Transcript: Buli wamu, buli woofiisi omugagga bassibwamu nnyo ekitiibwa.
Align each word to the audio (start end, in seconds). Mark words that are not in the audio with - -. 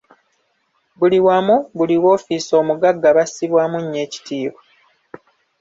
Buli 0.99 1.17
wamu, 1.27 1.55
buli 1.77 1.95
woofiisi 2.03 2.51
omugagga 2.61 3.09
bassibwamu 3.17 3.77
nnyo 3.81 3.99
ekitiibwa. 4.05 4.61